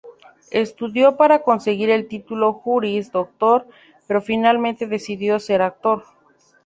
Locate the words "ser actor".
5.39-6.05